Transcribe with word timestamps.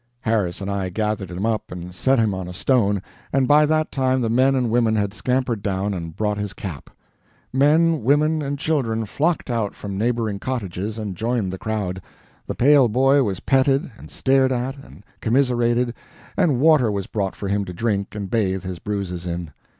Harris 0.21 0.61
and 0.61 0.71
I 0.71 0.89
gathered 0.89 1.29
him 1.29 1.45
up 1.45 1.71
and 1.71 1.93
set 1.93 2.17
him 2.17 2.33
on 2.33 2.47
a 2.47 2.55
stone, 2.55 3.03
and 3.31 3.47
by 3.47 3.67
that 3.67 3.91
time 3.91 4.19
the 4.21 4.31
men 4.31 4.55
and 4.55 4.71
women 4.71 4.95
had 4.95 5.13
scampered 5.13 5.61
down 5.61 5.93
and 5.93 6.15
brought 6.15 6.39
his 6.39 6.53
cap. 6.53 6.89
Men, 7.53 8.01
women, 8.03 8.41
and 8.41 8.57
children 8.57 9.05
flocked 9.05 9.51
out 9.51 9.75
from 9.75 9.99
neighboring 9.99 10.39
cottages 10.39 10.97
and 10.97 11.15
joined 11.15 11.53
the 11.53 11.59
crowd; 11.59 12.01
the 12.47 12.55
pale 12.55 12.87
boy 12.87 13.21
was 13.21 13.41
petted, 13.41 13.91
and 13.95 14.09
stared 14.09 14.51
at, 14.51 14.75
and 14.75 15.03
commiserated, 15.19 15.93
and 16.35 16.59
water 16.59 16.91
was 16.91 17.05
brought 17.05 17.35
for 17.35 17.47
him 17.47 17.63
to 17.65 17.71
drink 17.71 18.15
and 18.15 18.31
bathe 18.31 18.63
his 18.63 18.79
bruises 18.79 19.27
in. 19.27 19.51